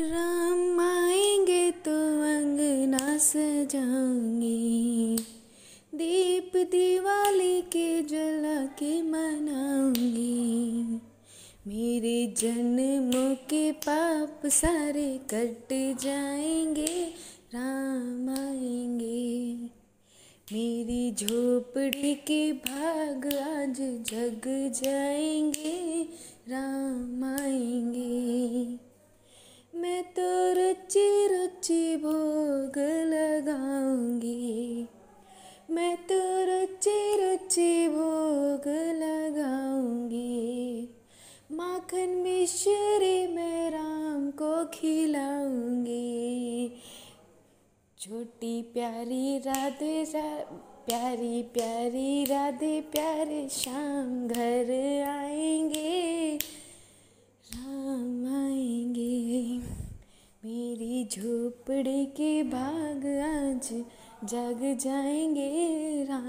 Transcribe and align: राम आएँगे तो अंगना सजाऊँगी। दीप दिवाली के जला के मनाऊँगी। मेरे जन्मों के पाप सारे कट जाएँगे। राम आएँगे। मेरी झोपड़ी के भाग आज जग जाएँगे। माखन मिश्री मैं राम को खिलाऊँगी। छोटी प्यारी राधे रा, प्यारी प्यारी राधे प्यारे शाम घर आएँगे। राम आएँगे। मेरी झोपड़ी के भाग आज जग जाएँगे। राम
राम 0.00 0.80
आएँगे 0.80 1.70
तो 1.70 1.90
अंगना 2.22 3.18
सजाऊँगी। 3.18 5.16
दीप 5.94 6.52
दिवाली 6.56 7.62
के 7.62 8.02
जला 8.02 8.66
के 8.66 9.02
मनाऊँगी। 9.02 10.82
मेरे 11.66 12.34
जन्मों 12.38 13.34
के 13.34 13.72
पाप 13.72 14.40
सारे 14.46 15.20
कट 15.34 15.68
जाएँगे। 16.00 17.12
राम 17.54 18.30
आएँगे। 18.30 19.54
मेरी 20.52 21.14
झोपड़ी 21.14 22.14
के 22.14 22.52
भाग 22.52 23.34
आज 23.34 23.76
जग 23.80 24.72
जाएँगे। 24.84 25.97
माखन 41.58 42.08
मिश्री 42.08 43.26
मैं 43.26 43.70
राम 43.70 44.30
को 44.30 44.66
खिलाऊँगी। 44.66 46.72
छोटी 47.98 48.62
प्यारी 48.62 49.38
राधे 49.38 50.02
रा, 50.02 50.60
प्यारी 50.86 51.42
प्यारी 51.42 52.24
राधे 52.24 52.80
प्यारे 52.80 53.48
शाम 53.48 54.28
घर 54.28 55.04
आएँगे। 55.08 56.38
राम 57.54 58.44
आएँगे। 58.44 59.60
मेरी 60.44 61.08
झोपड़ी 61.12 62.06
के 62.06 62.42
भाग 62.42 63.06
आज 63.06 63.84
जग 64.24 64.78
जाएँगे। 64.80 66.04
राम 66.04 66.27